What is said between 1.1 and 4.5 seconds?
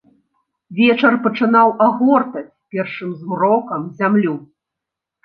пачынаў агортаць першым змрокам зямлю.